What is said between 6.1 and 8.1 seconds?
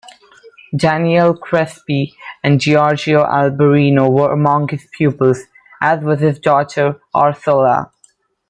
his daughter, Orsola.